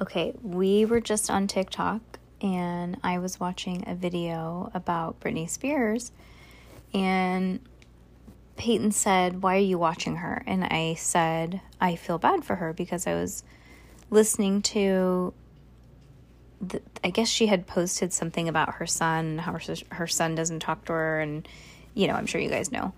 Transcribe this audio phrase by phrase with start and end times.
[0.00, 2.00] Okay, we were just on TikTok
[2.40, 6.10] and I was watching a video about Britney Spears
[6.92, 7.60] and
[8.56, 10.42] Peyton said, Why are you watching her?
[10.46, 13.44] And I said, I feel bad for her because I was
[14.10, 15.32] listening to,
[16.60, 19.60] the, I guess she had posted something about her son, how her,
[19.92, 21.46] her son doesn't talk to her, and,
[21.94, 22.92] you know, I'm sure you guys know.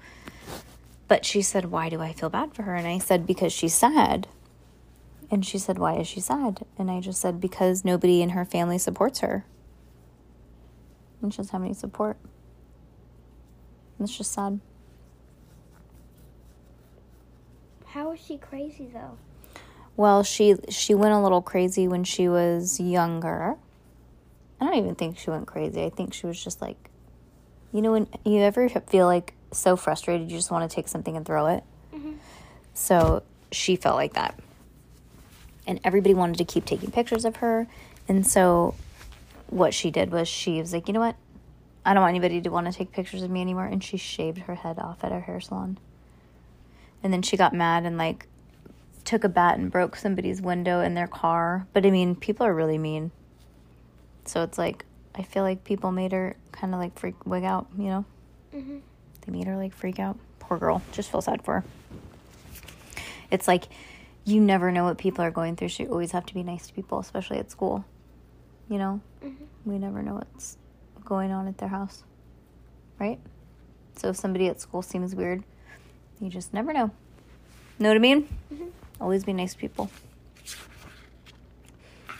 [1.09, 2.75] But she said, Why do I feel bad for her?
[2.75, 4.29] And I said, Because she's sad.
[5.31, 6.65] And she said, Why is she sad?
[6.79, 9.45] And I just said, Because nobody in her family supports her.
[11.21, 12.17] And she doesn't have any support.
[13.99, 14.61] And it's just sad.
[17.87, 19.17] How is she crazy though?
[19.97, 23.57] Well, she she went a little crazy when she was younger.
[24.61, 25.83] I don't even think she went crazy.
[25.83, 26.91] I think she was just like,
[27.73, 31.17] you know, when you ever feel like so frustrated, you just want to take something
[31.17, 31.65] and throw it.
[31.95, 32.13] Mm-hmm.
[32.75, 34.39] So she felt like that,
[35.67, 37.67] and everybody wanted to keep taking pictures of her.
[38.09, 38.75] And so,
[39.49, 41.17] what she did was she was like, you know what,
[41.85, 43.67] I don't want anybody to want to take pictures of me anymore.
[43.67, 45.79] And she shaved her head off at her hair salon.
[47.03, 48.27] And then she got mad and like
[49.05, 51.67] took a bat and broke somebody's window in their car.
[51.73, 53.13] But I mean, people are really mean.
[54.25, 57.69] So it's like, I feel like people made her kind of like freak wig out,
[57.79, 58.05] you know?
[58.55, 58.81] Mhm.
[59.25, 60.19] They made her like freak out.
[60.41, 60.83] Poor girl.
[60.93, 61.65] Just feel sad for her.
[63.31, 63.65] It's like,
[64.27, 65.69] you never know what people are going through.
[65.69, 67.85] So you always have to be nice to people, especially at school.
[68.69, 69.01] You know?
[69.25, 69.45] Mm-hmm.
[69.65, 70.59] We never know what's
[71.05, 72.03] going on at their house.
[72.99, 73.21] Right?
[73.95, 75.45] So if somebody at school seems weird,
[76.21, 76.91] you just never know.
[77.79, 78.29] Know what I mean?
[78.53, 78.67] Mm-hmm.
[79.01, 79.91] Always be nice to people.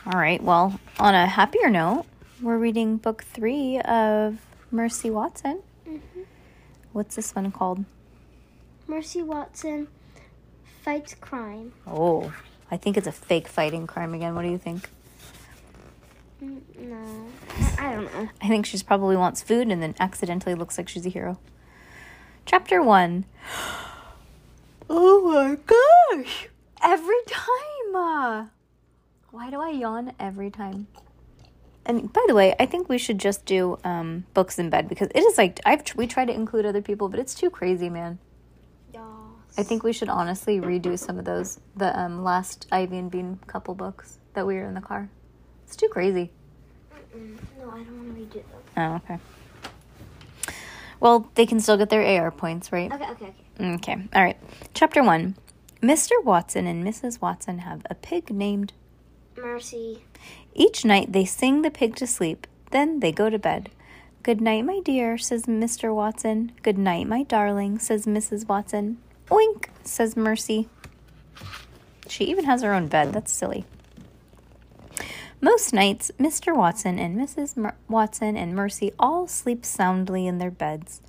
[0.05, 0.41] All right.
[0.41, 2.05] Well, on a happier note,
[2.41, 4.37] we're reading book three of
[4.71, 5.61] Mercy Watson.
[5.85, 6.21] Mm-hmm.
[6.93, 7.83] What's this one called?
[8.87, 9.89] Mercy Watson
[10.87, 11.73] fights crime.
[11.85, 12.33] Oh,
[12.71, 14.35] I think it's a fake fighting crime again.
[14.35, 14.89] What do you think?
[16.41, 17.27] Mm, No,
[17.77, 18.29] I, don't know.
[18.41, 21.39] I think she probably wants food and then accidentally looks like she's a hero.
[22.45, 23.25] Chapter one.
[24.89, 26.47] Oh my gosh!
[26.81, 27.93] Every time!
[27.93, 28.45] Uh,
[29.31, 30.87] why do I yawn every time?
[31.85, 35.09] And by the way, I think we should just do um, books in bed because
[35.13, 38.19] it is like I've we try to include other people, but it's too crazy, man.
[39.57, 43.39] I think we should honestly redo some of those the um, last Ivy and Bean
[43.47, 45.09] couple books that we were in the car.
[45.65, 46.31] It's too crazy.
[47.15, 48.61] Mm, No, I don't want to redo them.
[48.77, 49.19] Oh, okay.
[50.99, 52.91] Well, they can still get their AR points, right?
[52.91, 53.73] Okay, okay, okay.
[53.75, 54.07] Okay.
[54.13, 54.37] All right.
[54.73, 55.35] Chapter 1.
[55.81, 56.23] Mr.
[56.23, 57.21] Watson and Mrs.
[57.21, 58.73] Watson have a pig named.
[59.35, 60.03] Mercy.
[60.55, 63.69] Each night they sing the pig to sleep, then they go to bed.
[64.23, 65.93] Good night, my dear, says Mr.
[65.93, 66.51] Watson.
[66.63, 68.47] Good night, my darling, says Mrs.
[68.47, 68.97] Watson.
[69.29, 70.69] Oink, says Mercy.
[72.07, 73.13] She even has her own bed.
[73.13, 73.65] That's silly.
[75.39, 76.55] Most nights, Mr.
[76.55, 77.55] Watson and Mrs.
[77.55, 81.01] Mer- Watson and Mercy all sleep soundly in their beds.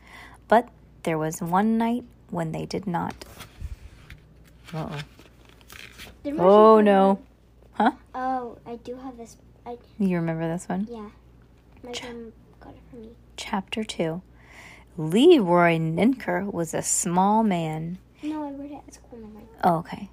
[0.49, 0.69] But
[1.05, 3.25] there was one night when they did not.
[4.75, 6.33] Uh oh.
[6.39, 7.21] Oh no.
[7.73, 7.93] Huh?
[8.15, 9.37] Oh, I do have this.
[9.65, 10.87] I You remember this one?
[10.91, 11.09] yeah.
[11.83, 13.11] My mom got it for me.
[13.37, 14.21] Chapter 2.
[14.99, 17.99] Leroy Ninker was a small man.
[18.23, 18.99] No, I read it.
[19.63, 20.11] Oh, okay.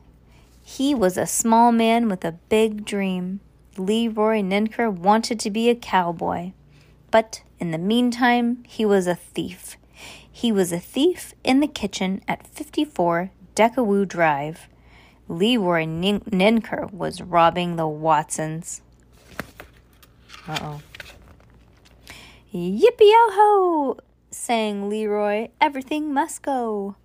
[0.63, 3.39] He was a small man with a big dream.
[3.77, 6.51] Leroy Ninker wanted to be a cowboy.
[7.11, 9.77] But in the meantime, he was a thief.
[10.29, 14.67] He was a thief in the kitchen at 54 Deckawoo Drive.
[15.27, 18.81] Leroy Nin- Ninker was robbing the Watsons.
[20.47, 20.81] Uh oh.
[22.53, 23.97] Yippee yo ho!
[24.29, 25.47] sang Leroy.
[25.59, 26.95] Everything must go.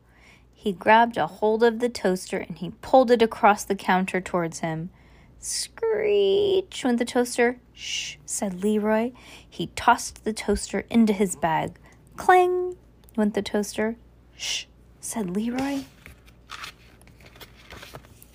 [0.60, 4.58] He grabbed a hold of the toaster and he pulled it across the counter towards
[4.58, 4.90] him.
[5.38, 7.56] Screech went the toaster.
[7.72, 9.12] Shh, said Leroy.
[9.48, 11.78] He tossed the toaster into his bag.
[12.18, 12.76] Clang
[13.16, 13.96] went the toaster.
[14.36, 14.66] Shh,
[15.00, 15.84] said Leroy.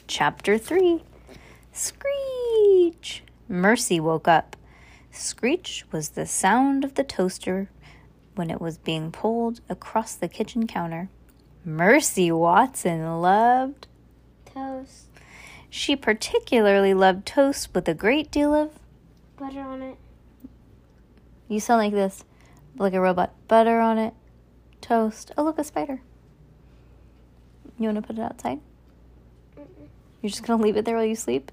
[0.08, 1.04] Chapter 3
[1.72, 3.24] Screech!
[3.48, 4.56] Mercy woke up.
[5.12, 7.70] Screech was the sound of the toaster
[8.34, 11.10] when it was being pulled across the kitchen counter.
[11.66, 13.88] Mercy Watson loved.
[14.54, 15.08] Toast.
[15.68, 18.70] She particularly loved toast with a great deal of.
[19.38, 19.98] Butter on it.
[21.50, 22.24] You sound like this,
[22.78, 23.34] like a robot.
[23.48, 24.14] Butter on it,
[24.80, 25.32] toast.
[25.38, 26.02] Oh, look, a spider.
[27.80, 28.60] You want to put it outside?
[29.58, 29.88] Mm-mm.
[30.22, 31.52] You're just gonna leave it there while you sleep?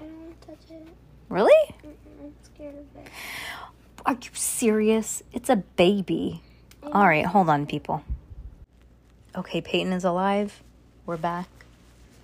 [0.00, 0.88] I don't want to touch it.
[1.28, 1.74] Really?
[1.84, 2.24] Mm-mm.
[2.24, 3.10] I'm scared of it.
[4.06, 5.22] Are you serious?
[5.34, 6.42] It's a baby.
[6.82, 8.02] All right, hold on, people.
[9.38, 10.64] Okay, Peyton is alive.
[11.06, 11.48] We're back.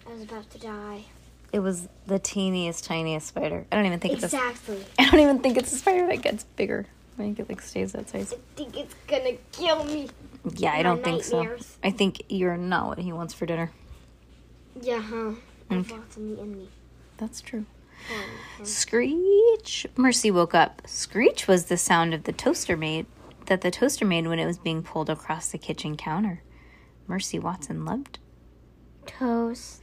[0.05, 1.05] I was about to die.
[1.53, 3.67] It was the teeniest, tiniest spider.
[3.71, 4.27] I don't even think it's a.
[4.27, 4.85] Exactly.
[4.99, 6.87] I don't even think it's a spider that gets bigger.
[7.17, 8.33] I think it like stays that size.
[8.33, 10.09] I think it's gonna kill me.
[10.57, 11.57] Yeah, I don't think so.
[11.85, 13.71] I think you're not what he wants for dinner.
[14.83, 15.35] Yeah, huh?
[15.69, 15.97] There's Okay.
[15.97, 16.69] lots of meat in me.
[17.19, 17.65] That's true.
[18.59, 19.87] Um, Screech.
[19.97, 20.83] Mercy woke up.
[20.85, 23.07] Screech was the sound of the toaster made
[23.47, 26.43] that the toaster made when it was being pulled across the kitchen counter.
[27.07, 28.19] Mercy Watson loved.
[29.07, 29.83] Toast.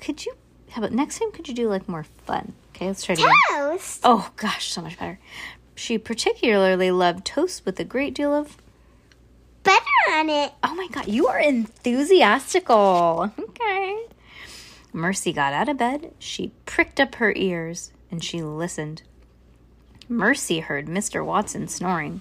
[0.00, 0.34] Could you?
[0.70, 1.30] How about next time?
[1.32, 2.54] Could you do like more fun?
[2.70, 3.30] Okay, let's try again.
[3.50, 4.00] Toast.
[4.04, 5.18] Oh gosh, so much better.
[5.74, 8.56] She particularly loved toast with a great deal of.
[9.62, 9.80] Butter
[10.10, 10.52] on it.
[10.62, 13.30] Oh my god, you are enthusiastical.
[13.38, 14.06] Okay.
[14.92, 16.12] Mercy got out of bed.
[16.18, 19.02] She pricked up her ears and she listened.
[20.08, 21.24] Mercy heard Mr.
[21.24, 22.20] Watson snoring.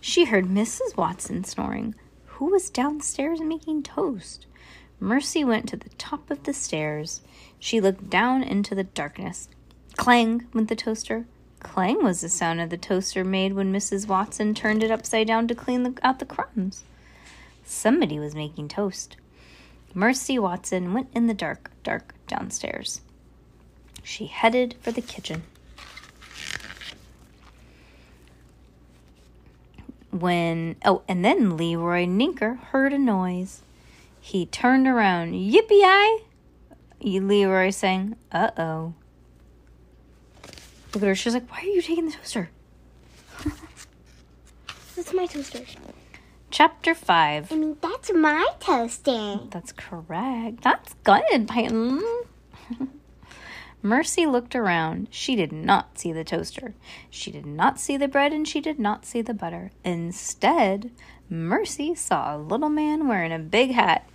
[0.00, 0.96] She heard Mrs.
[0.96, 1.94] Watson snoring.
[2.38, 4.46] Who was downstairs making toast?
[4.98, 7.20] Mercy went to the top of the stairs.
[7.60, 9.48] She looked down into the darkness.
[9.96, 11.26] Clang went the toaster.
[11.60, 14.08] Clang was the sound of the toaster made when Mrs.
[14.08, 16.82] Watson turned it upside down to clean the, out the crumbs.
[17.64, 19.16] Somebody was making toast.
[19.94, 23.00] Mercy Watson went in the dark, dark downstairs.
[24.02, 25.44] She headed for the kitchen.
[30.14, 33.62] When, oh, and then Leroy Ninker heard a noise.
[34.20, 35.32] He turned around.
[35.32, 36.22] Yippee-yi!
[37.20, 38.94] Leroy sang, uh oh.
[40.94, 41.14] Look at her.
[41.16, 42.50] She's like, why are you taking the toaster?
[44.94, 45.64] That's my toaster.
[46.52, 47.50] Chapter 5.
[47.50, 49.40] I mean, that's my toaster.
[49.50, 50.62] That's correct.
[50.62, 52.00] That's good, Peyton.
[53.84, 55.08] Mercy looked around.
[55.10, 56.72] She did not see the toaster.
[57.10, 59.72] She did not see the bread and she did not see the butter.
[59.84, 60.90] Instead,
[61.28, 64.08] Mercy saw a little man wearing a big hat.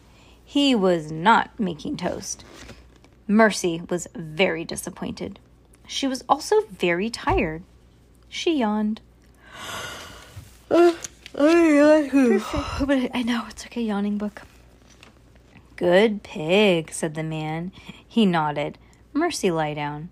[0.43, 2.43] He was not making toast.
[3.27, 5.37] Mercy was very disappointed.
[5.85, 7.61] She was also very tired.
[8.27, 9.01] She yawned.
[10.71, 10.95] But
[13.13, 14.41] I know it's like a yawning book.
[15.75, 17.71] Good pig, said the man.
[18.07, 18.79] He nodded.
[19.13, 20.09] Mercy lie down.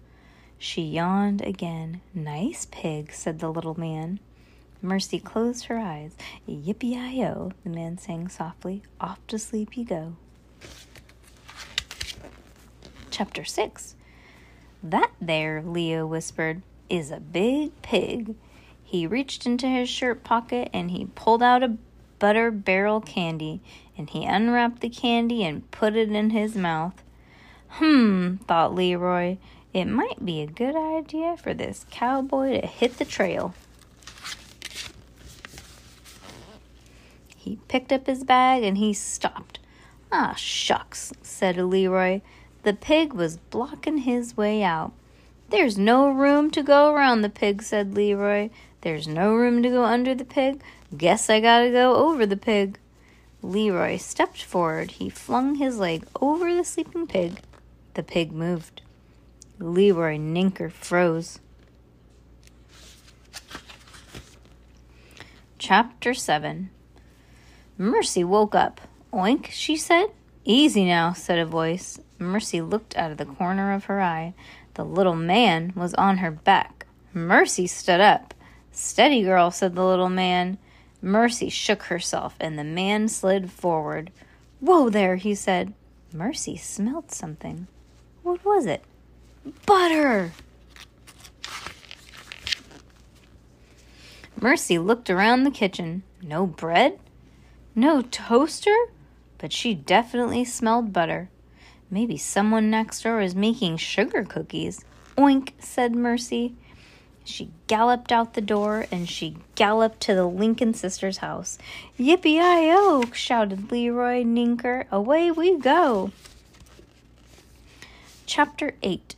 [0.57, 2.01] She yawned again.
[2.13, 4.19] Nice pig, said the little man.
[4.81, 6.15] Mercy closed her eyes.
[6.47, 8.83] Yippee-i-o, the man sang softly.
[8.99, 10.15] Off to sleep you go.
[13.11, 13.95] Chapter 6
[14.83, 18.35] That there, Leo whispered, is a big pig.
[18.83, 21.77] He reached into his shirt pocket and he pulled out a
[22.19, 23.61] butter barrel candy
[23.97, 27.03] and he unwrapped the candy and put it in his mouth.
[27.69, 29.37] Hmm, thought Leroy,
[29.73, 33.53] it might be a good idea for this cowboy to hit the trail.
[37.35, 39.59] He picked up his bag and he stopped.
[40.11, 42.21] Ah, shucks, said Leroy.
[42.63, 44.91] The pig was blocking his way out.
[45.49, 48.49] There's no room to go around the pig, said Leroy.
[48.81, 50.61] There's no room to go under the pig.
[50.97, 52.79] Guess I gotta go over the pig.
[53.41, 54.91] Leroy stepped forward.
[54.91, 57.39] He flung his leg over the sleeping pig.
[57.97, 58.83] The pig moved.
[59.57, 61.39] Leroy Ninker froze.
[65.57, 66.69] Chapter 7
[67.75, 68.81] Mercy woke up.
[69.11, 70.11] Oink, she said.
[70.45, 71.99] Easy now, said a voice.
[72.19, 74.35] Mercy looked out of the corner of her eye.
[74.75, 76.85] The little man was on her back.
[77.15, 78.35] Mercy stood up.
[78.71, 80.59] Steady, girl, said the little man.
[81.01, 84.11] Mercy shook herself, and the man slid forward.
[84.59, 85.73] Whoa there, he said.
[86.13, 87.65] Mercy smelled something.
[88.27, 88.83] What was it?
[89.65, 90.33] Butter!
[94.41, 96.03] Mercy looked around the kitchen.
[96.21, 96.99] No bread?
[97.73, 98.75] No toaster?
[99.37, 101.29] But she definitely smelled butter.
[101.89, 104.83] Maybe someone next door is making sugar cookies.
[105.17, 106.53] Oink, said Mercy.
[107.23, 111.57] She galloped out the door and she galloped to the Lincoln sisters' house.
[111.97, 113.05] Yippee i o!
[113.13, 114.83] shouted Leroy Ninker.
[114.91, 116.11] Away we go.
[118.27, 119.15] Chapter 8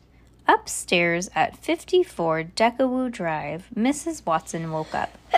[0.48, 4.24] Upstairs at 54 Deckawoo Drive, Mrs.
[4.24, 5.18] Watson woke up.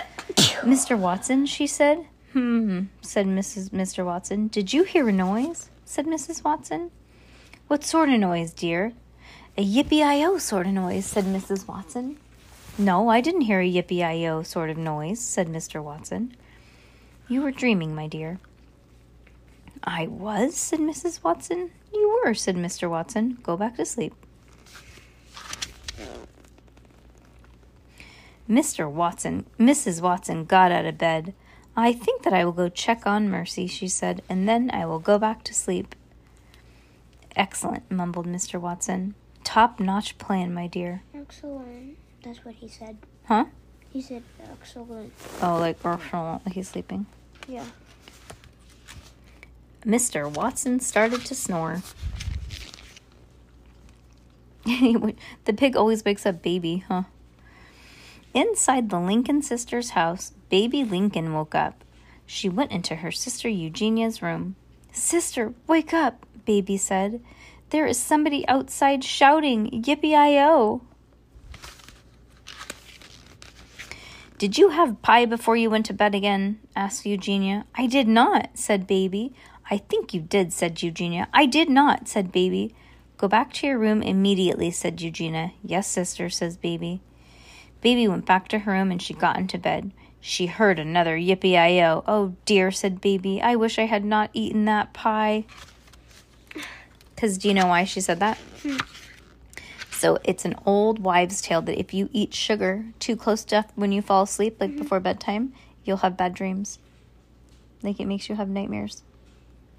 [0.60, 0.96] Mr.
[0.96, 2.04] Watson, she said.
[2.34, 3.70] Hmm, said Mrs.
[3.70, 4.04] Mr.
[4.04, 4.48] Watson.
[4.48, 5.70] Did you hear a noise?
[5.86, 6.44] said Mrs.
[6.44, 6.90] Watson.
[7.68, 8.92] What sort of noise, dear?
[9.56, 11.66] A yippee-i-o sort of noise, said Mrs.
[11.66, 12.18] Watson.
[12.76, 15.82] No, I didn't hear a yippee-i-o sort of noise, said Mr.
[15.82, 16.36] Watson.
[17.26, 18.38] You were dreaming, my dear.
[19.82, 21.24] I was, said Mrs.
[21.24, 21.70] Watson.
[21.92, 22.88] You were, said Mr.
[22.88, 23.38] Watson.
[23.42, 24.14] Go back to sleep.
[28.48, 28.90] Mr.
[28.90, 30.02] Watson, Mrs.
[30.02, 31.32] Watson got out of bed.
[31.76, 34.98] I think that I will go check on Mercy, she said, and then I will
[34.98, 35.94] go back to sleep.
[37.34, 38.60] Excellent, mumbled Mr.
[38.60, 39.14] Watson.
[39.42, 41.02] Top notch plan, my dear.
[41.14, 41.96] Excellent.
[42.22, 42.98] That's what he said.
[43.24, 43.46] Huh?
[43.90, 45.12] He said excellent.
[45.40, 47.06] Oh, like, excellent, like he's sleeping.
[47.48, 47.64] Yeah.
[49.84, 50.32] Mr.
[50.32, 51.82] Watson started to snore.
[54.64, 57.02] the pig always wakes up baby, huh?
[58.32, 61.84] Inside the Lincoln sisters' house, baby Lincoln woke up.
[62.24, 64.56] She went into her sister Eugenia's room.
[64.92, 67.20] Sister, wake up, baby said.
[67.70, 70.82] There is somebody outside shouting, Yippee I O.
[74.38, 76.58] Did you have pie before you went to bed again?
[76.74, 77.64] asked Eugenia.
[77.74, 79.34] I did not, said Baby.
[79.72, 81.28] I think you did, said Eugenia.
[81.32, 82.74] I did not, said Baby.
[83.16, 85.52] Go back to your room immediately, said Eugenia.
[85.64, 87.00] Yes, sister, says Baby.
[87.80, 89.90] Baby went back to her room and she got into bed.
[90.20, 92.04] She heard another yippee i o.
[92.06, 93.40] Oh dear, said Baby.
[93.40, 95.46] I wish I had not eaten that pie.
[97.14, 98.36] Because do you know why she said that?
[99.92, 103.90] So it's an old wives' tale that if you eat sugar too close to when
[103.90, 106.78] you fall asleep, like before bedtime, you'll have bad dreams.
[107.82, 109.02] Like it makes you have nightmares.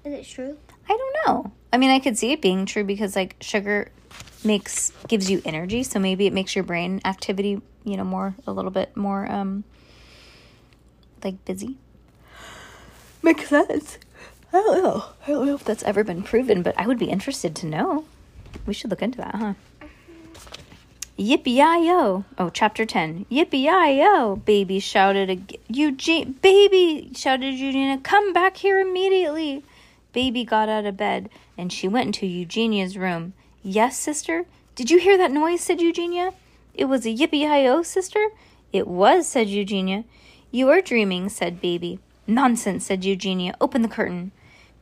[0.04, 0.58] Is it true?
[0.88, 1.52] I don't know.
[1.72, 3.90] I mean, I could see it being true because like sugar
[4.44, 8.52] makes gives you energy, so maybe it makes your brain activity, you know, more a
[8.52, 9.64] little bit more um
[11.22, 11.76] like busy.
[13.22, 13.98] Makes sense.
[14.52, 15.04] I don't know.
[15.26, 18.04] I don't know if that's ever been proven, but I would be interested to know.
[18.66, 19.54] We should look into that, huh?
[21.18, 22.24] Yippee i yo!
[22.38, 23.24] Oh, chapter ten.
[23.30, 24.36] Yippee i yo!
[24.36, 25.60] Baby shouted again.
[25.68, 29.64] Eugene, baby shouted Eugenia, come back here immediately.
[30.14, 31.28] Baby got out of bed
[31.58, 33.34] and she went into Eugenia's room.
[33.62, 34.46] Yes, sister?
[34.74, 35.60] Did you hear that noise?
[35.60, 36.32] said Eugenia.
[36.72, 38.28] It was a yippee hi oh, sister?
[38.72, 40.04] It was, said Eugenia.
[40.50, 41.98] You are dreaming, said Baby.
[42.26, 43.54] Nonsense, said Eugenia.
[43.60, 44.32] Open the curtain.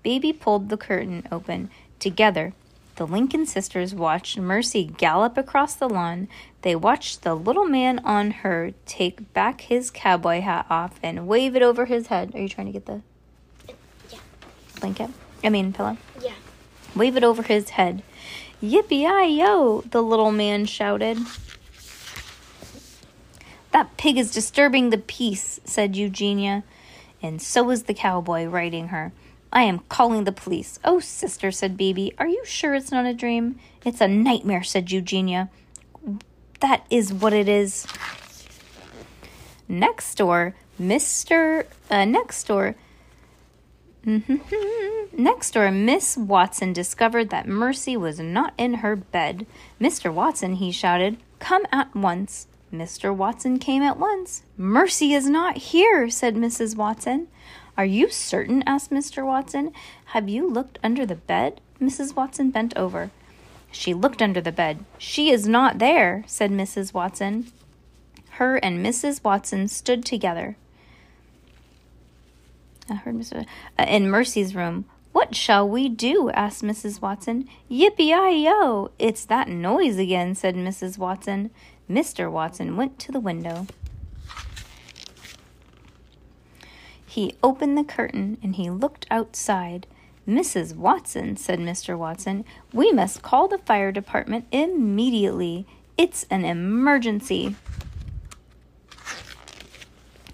[0.03, 1.71] Baby pulled the curtain open.
[1.99, 2.53] Together,
[2.97, 6.29] the Lincoln sisters watched Mercy gallop across the lawn.
[6.61, 11.57] They watched the little man on her take back his cowboy hat off and wave
[11.57, 12.35] it over his head.
[12.35, 13.01] Are you trying to get the.
[14.83, 15.11] Blanket?
[15.45, 15.97] I mean, pillow.
[16.21, 16.35] Yeah.
[16.95, 18.03] Wave it over his head.
[18.62, 21.19] Yippee i yo, the little man shouted.
[23.71, 26.65] That pig is disturbing the peace, said Eugenia.
[27.23, 29.12] And so is the cowboy, riding her.
[29.53, 30.81] I am calling the police.
[30.85, 33.59] Oh, sister, said Baby, are you sure it's not a dream?
[33.85, 35.49] It's a nightmare, said Eugenia.
[36.61, 37.87] That is what it is.
[39.69, 41.67] Next door, Mr.
[41.89, 42.75] Uh, next door,
[44.06, 45.16] Mm-hmm.
[45.23, 49.47] Next door, Miss Watson discovered that Mercy was not in her bed.
[49.80, 50.12] Mr.
[50.12, 52.47] Watson, he shouted, come at once.
[52.73, 53.14] Mr.
[53.14, 54.42] Watson came at once.
[54.56, 56.75] Mercy is not here, said Mrs.
[56.75, 57.28] Watson.
[57.76, 58.62] Are you certain?
[58.66, 59.25] asked Mr.
[59.26, 59.73] Watson.
[60.06, 61.61] Have you looked under the bed?
[61.80, 62.16] Mrs.
[62.16, 63.11] Watson bent over.
[63.71, 64.85] She looked under the bed.
[64.99, 66.92] She is not there, said Mrs.
[66.94, 67.50] Watson.
[68.32, 69.23] Her and Mrs.
[69.23, 70.56] Watson stood together.
[72.89, 73.47] I heard Mr.
[73.79, 74.85] Uh, in Mercy's room.
[75.12, 76.31] What shall we do?
[76.31, 77.03] asked Mrs.
[77.03, 77.49] Watson.
[77.71, 78.91] Yippee i yo!
[78.99, 80.97] It's that noise again, said Mrs.
[80.99, 81.51] Watson.
[81.89, 82.31] Mr.
[82.31, 83.67] Watson went to the window.
[87.07, 89.87] He opened the curtain and he looked outside.
[90.27, 90.75] Mrs.
[90.75, 91.99] Watson, said Mr.
[91.99, 95.67] Watson, we must call the fire department immediately.
[95.99, 97.55] It's an emergency.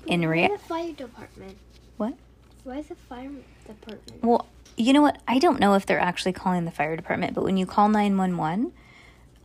[0.06, 1.58] In rea- the fire department?
[1.96, 2.14] what?
[2.68, 3.30] Why is the fire
[3.66, 4.22] department?
[4.22, 4.46] Well,
[4.76, 5.22] you know what?
[5.26, 8.74] I don't know if they're actually calling the fire department, but when you call 911,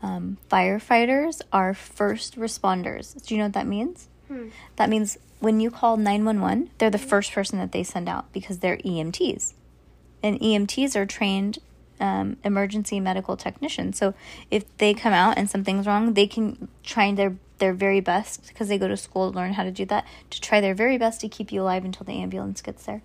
[0.02, 3.26] um, firefighters are first responders.
[3.26, 4.10] Do you know what that means?
[4.28, 4.50] Hmm.
[4.76, 8.60] That means when you call 911, they're the first person that they send out because
[8.60, 9.54] they're EMTs.
[10.22, 11.60] And EMTs are trained
[12.02, 13.98] um, emergency medical technicians.
[13.98, 14.14] So
[14.52, 18.68] if they come out and something's wrong, they can try their their very best because
[18.68, 21.22] they go to school to learn how to do that to try their very best
[21.22, 23.02] to keep you alive until the ambulance gets there.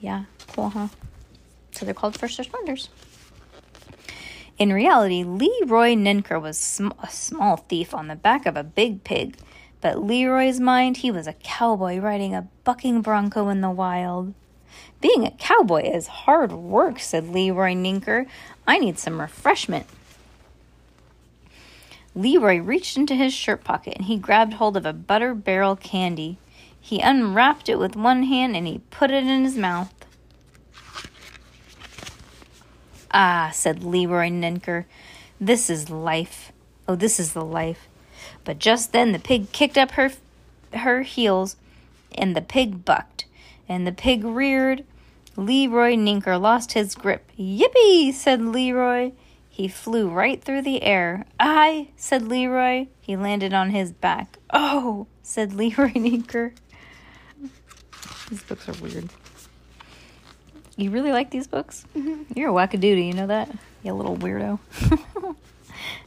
[0.00, 0.88] Yeah, cool, huh?
[1.72, 2.88] So they're called first responders.
[4.58, 9.04] In reality, Leroy Ninker was sm- a small thief on the back of a big
[9.04, 9.36] pig,
[9.82, 14.32] but Leroy's mind, he was a cowboy riding a bucking bronco in the wild.
[15.00, 18.26] Being a cowboy is hard work, said Leroy Ninker.
[18.66, 19.86] I need some refreshment.
[22.14, 26.38] Leroy reached into his shirt pocket and he grabbed hold of a butter barrel candy.
[26.86, 29.92] He unwrapped it with one hand and he put it in his mouth.
[33.10, 34.84] Ah, said Leroy Ninker,
[35.40, 36.52] this is life.
[36.86, 37.88] Oh, this is the life.
[38.44, 40.12] But just then the pig kicked up her
[40.74, 41.56] her heels
[42.14, 43.24] and the pig bucked
[43.68, 44.84] and the pig reared.
[45.34, 47.32] Leroy Ninker lost his grip.
[47.36, 49.10] Yippee, said Leroy.
[49.50, 51.24] He flew right through the air.
[51.40, 52.86] I, said Leroy.
[53.00, 54.38] He landed on his back.
[54.52, 56.52] Oh, said Leroy Ninker.
[58.30, 59.08] These books are weird.
[60.76, 61.86] You really like these books?
[61.96, 62.38] Mm-hmm.
[62.38, 63.50] You're a wackadoodie, you know that?
[63.82, 64.58] You little weirdo.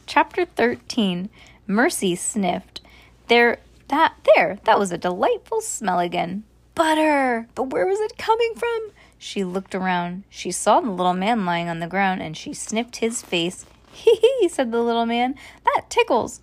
[0.06, 1.30] Chapter 13
[1.66, 2.82] Mercy sniffed.
[3.28, 6.44] There, that, there, that was a delightful smell again.
[6.76, 7.48] Butter!
[7.56, 8.92] But where was it coming from?
[9.18, 10.24] She looked around.
[10.30, 13.66] She saw the little man lying on the ground and she sniffed his face.
[13.92, 15.36] Hee hee, said the little man.
[15.66, 16.42] That tickles.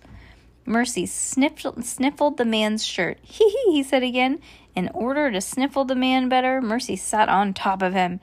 [0.65, 3.17] Mercy sniffled, sniffled the man's shirt.
[3.21, 4.39] Hee hee, he said again.
[4.77, 8.19] In order to sniffle the man better, Mercy sat on top of him.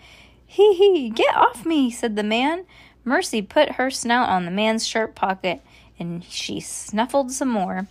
[0.46, 2.64] Hee hee, get off me, said the man.
[3.02, 5.62] Mercy put her snout on the man's shirt pocket
[5.98, 7.88] and she snuffled some more.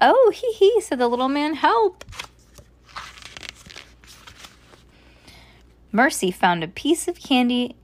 [0.00, 1.54] Oh, hee hee, said the little man.
[1.54, 2.04] Help!
[5.92, 7.76] Mercy found a piece of candy.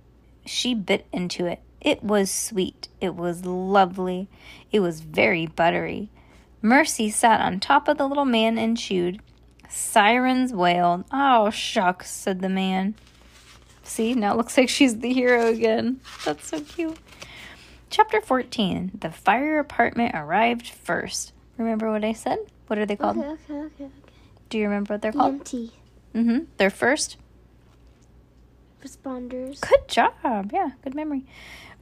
[0.44, 1.60] She bit into it.
[1.80, 2.88] It was sweet.
[3.00, 4.26] It was lovely.
[4.72, 6.10] It was very buttery.
[6.60, 9.22] Mercy sat on top of the little man and chewed.
[9.68, 11.04] Sirens wailed.
[11.12, 12.94] Oh, shucks, said the man.
[13.82, 16.00] See, now it looks like she's the hero again.
[16.24, 16.98] That's so cute.
[17.90, 21.32] Chapter 14 The fire department arrived first.
[21.56, 22.38] Remember what I said?
[22.66, 23.18] What are they called?
[23.18, 23.90] Okay, okay, okay, okay.
[24.50, 25.44] Do you remember what they're called?
[25.44, 25.70] EMT
[26.14, 26.38] Mm hmm.
[26.56, 27.16] They're first
[28.82, 29.60] responders.
[29.60, 30.50] Good job.
[30.52, 31.24] Yeah, good memory.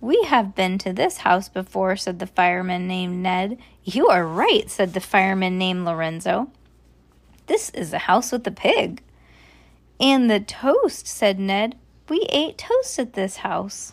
[0.01, 3.59] We have been to this house before, said the fireman named Ned.
[3.85, 6.51] You are right, said the fireman named Lorenzo.
[7.47, 9.03] This is a house with a pig.
[9.99, 11.77] And the toast, said Ned.
[12.09, 13.93] We ate toast at this house.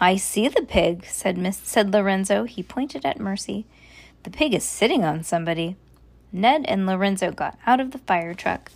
[0.00, 2.44] I see the pig, said Miss said Lorenzo.
[2.44, 3.66] He pointed at Mercy.
[4.24, 5.76] The pig is sitting on somebody.
[6.32, 8.70] Ned and Lorenzo got out of the fire truck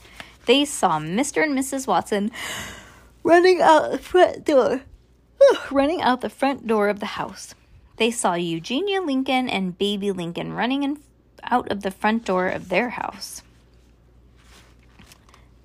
[0.51, 1.45] they saw Mr.
[1.45, 1.87] and Mrs.
[1.87, 2.33] Watson
[3.23, 4.81] running out the front door.
[5.71, 7.55] running out the front door of the house.
[7.99, 10.99] They saw Eugenia Lincoln and baby Lincoln running in,
[11.51, 13.43] out of the front door of their house.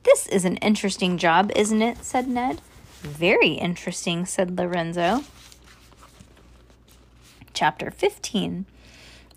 [0.04, 2.04] This is an interesting job, isn't it?
[2.04, 2.62] said Ned.
[3.02, 5.24] Very interesting, said Lorenzo.
[7.54, 8.65] Chapter 15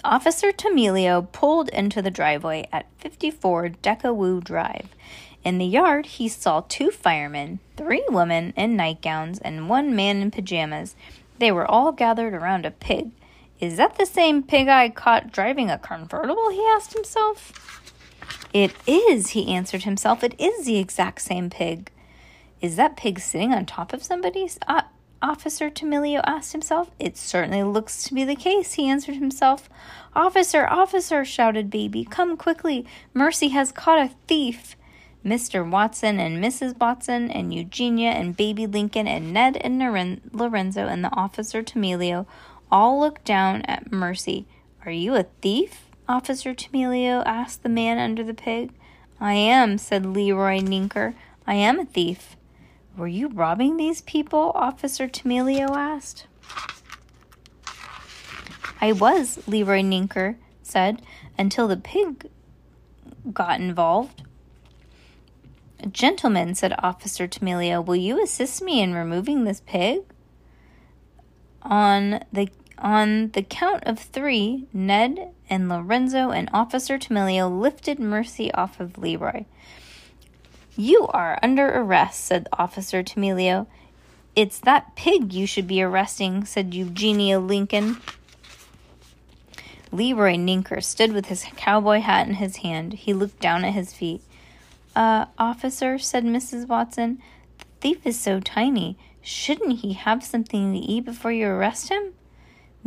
[0.05, 4.89] Officer Tomilio pulled into the driveway at 54 Deckawoo Drive.
[5.45, 10.31] In the yard, he saw two firemen, three women in nightgowns, and one man in
[10.31, 10.95] pajamas.
[11.39, 13.11] They were all gathered around a pig.
[13.61, 16.51] Is that the same pig I caught driving a convertible?
[16.51, 17.83] he asked himself.
[18.53, 20.23] It is, he answered himself.
[20.23, 21.91] It is the exact same pig.
[22.61, 24.49] Is that pig sitting on top of somebody?
[24.67, 24.83] Uh,
[25.21, 26.91] Officer Tomilio asked himself.
[26.99, 29.69] It certainly looks to be the case, he answered himself.
[30.15, 32.87] Officer, officer, shouted Baby, come quickly.
[33.13, 34.77] Mercy has caught a thief.
[35.25, 35.69] Mr.
[35.69, 36.79] Watson and Mrs.
[36.79, 42.25] Watson and Eugenia and baby Lincoln and Ned and Lorenzo and the officer Tomilio
[42.71, 44.47] all looked down at Mercy.
[44.85, 45.87] Are you a thief?
[46.09, 48.73] Officer Tomilio asked the man under the pig.
[49.21, 51.15] I am, said Leroy Ninker.
[51.47, 52.37] I am a thief.
[52.97, 54.53] Were you robbing these people?
[54.55, 56.27] Officer Tomilio asked.
[58.81, 61.03] I was, Leroy Ninker said,
[61.37, 62.31] until the pig
[63.33, 64.23] got involved.
[65.91, 70.03] Gentlemen, said Officer Tomilio, will you assist me in removing this pig?
[71.63, 78.53] On the on the count of three, Ned and Lorenzo and Officer Tomilio lifted Mercy
[78.53, 79.45] off of Leroy.
[80.77, 83.67] You are under arrest, said Officer Tomilio.
[84.37, 87.97] It's that pig you should be arresting, said Eugenia Lincoln.
[89.91, 92.93] Leroy Ninker stood with his cowboy hat in his hand.
[92.93, 94.23] He looked down at his feet.
[94.95, 96.69] Uh, officer, said Mrs.
[96.69, 97.21] Watson,
[97.59, 98.97] the thief is so tiny.
[99.23, 102.13] Shouldn't he have something to eat before you arrest him?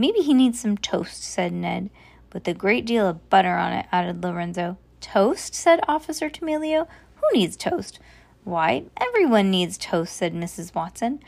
[0.02, 1.92] Maybe he needs some toast, said Ned,
[2.34, 4.80] with a great deal of butter on it, added Lorenzo.
[5.00, 5.54] Toast?
[5.54, 6.88] said Officer Tomilio.
[7.18, 8.00] Who needs toast?
[8.44, 10.74] Why, everyone needs toast, said Mrs.
[10.74, 11.20] Watson.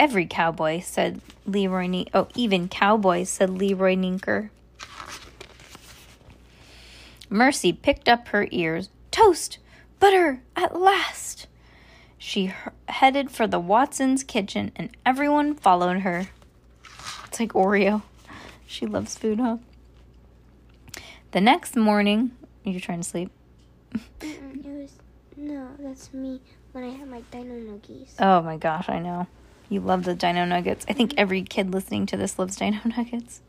[0.00, 1.86] Every cowboy, said Leroy.
[1.86, 4.48] Ne- oh, even cowboys, said Leroy Ninker.
[7.28, 8.88] Mercy picked up her ears.
[9.10, 9.58] Toast!
[10.00, 11.46] Butter, at last!
[12.16, 12.54] She
[12.88, 16.28] headed for the Watsons' kitchen, and everyone followed her.
[17.26, 18.00] It's like Oreo.
[18.66, 19.58] She loves food, huh?
[21.32, 22.32] The next morning,
[22.64, 23.30] you're trying to sleep.
[24.20, 24.92] It was
[25.36, 26.40] no, that's me
[26.72, 28.14] when I had my dino nuggets.
[28.18, 29.26] Oh my gosh, I know.
[29.68, 30.84] You love the dino nuggets.
[30.88, 31.20] I think mm-hmm.
[31.20, 33.40] every kid listening to this loves dino nuggets.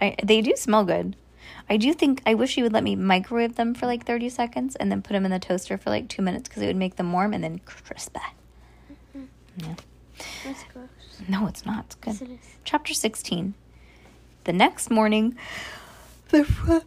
[0.00, 1.16] I, they do smell good.
[1.68, 4.76] I do think, I wish you would let me microwave them for like 30 seconds
[4.76, 6.96] and then put them in the toaster for like two minutes because it would make
[6.96, 8.16] them warm and then crisp.
[9.56, 9.74] Yeah.
[10.44, 10.88] That's gross.
[11.28, 11.86] No, it's not.
[11.86, 12.20] It's good.
[12.20, 12.38] Yes, it.
[12.64, 13.54] Chapter 16.
[14.44, 15.36] The next morning,
[16.30, 16.84] the front,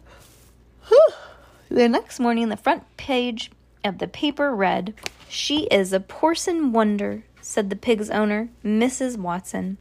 [1.70, 3.50] the next morning, the front page
[3.82, 4.92] of the paper read,
[5.28, 9.16] "She is a porcelain wonder," said the pig's owner, Mrs.
[9.16, 9.78] Watson.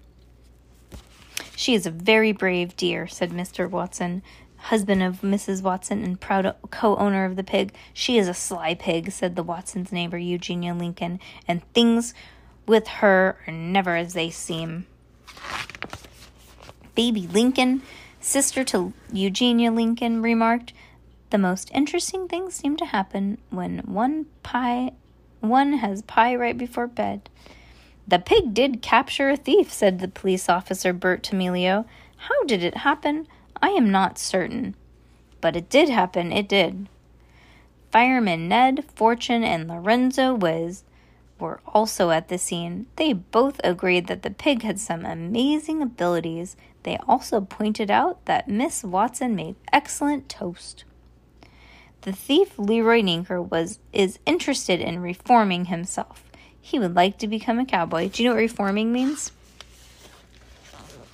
[1.56, 3.70] She is a very brave dear, said Mr.
[3.70, 4.22] Watson,
[4.58, 5.62] husband of Mrs.
[5.62, 7.74] Watson and proud co-owner of the pig.
[7.94, 12.14] She is a sly pig, said the Watsons' neighbor Eugenia Lincoln, and things
[12.68, 14.88] with her are never as they seem.
[16.96, 17.82] Baby Lincoln,
[18.20, 20.74] sister to Eugenia Lincoln, remarked,
[21.30, 24.94] "The most interesting things seem to happen when one pie,
[25.42, 27.30] one has pie right before bed."
[28.08, 31.86] The pig did capture a thief, said the police officer Bert Tamilio.
[32.18, 33.28] How did it happen?
[33.62, 34.76] I am not certain.
[35.42, 36.88] But it did happen, it did.
[37.92, 40.84] Firemen Ned, Fortune, and Lorenzo Wiz
[41.40, 42.86] were also at the scene.
[42.96, 46.56] They both agreed that the pig had some amazing abilities.
[46.86, 50.84] They also pointed out that Miss Watson made excellent toast.
[52.02, 56.24] The thief Leroy Ninker was is interested in reforming himself.
[56.62, 58.10] He would like to become a cowboy.
[58.10, 59.32] Do you know what reforming means?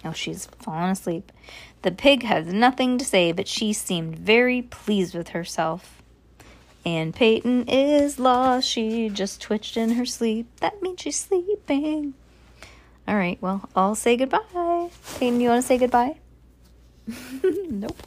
[0.03, 1.31] Oh, she's fallen asleep.
[1.83, 6.01] The pig has nothing to say, but she seemed very pleased with herself.
[6.85, 8.67] And Peyton is lost.
[8.67, 10.47] She just twitched in her sleep.
[10.59, 12.15] That means she's sleeping.
[13.11, 14.89] All right, well, I'll say goodbye.
[15.19, 16.15] Peyton, you want to say goodbye?
[17.69, 17.97] nope.